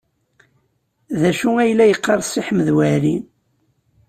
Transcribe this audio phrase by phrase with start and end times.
[1.19, 3.15] D acu ay la yeqqar Si Ḥmed Waɛli?